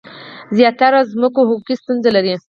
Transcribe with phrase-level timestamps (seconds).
[0.57, 2.35] زیاتره ځمکو حقوقي ستونزي لرلي.